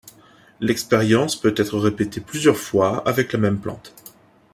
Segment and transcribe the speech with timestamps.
[0.61, 3.93] L'expérience peut être répétée plusieurs fois avec la même plante.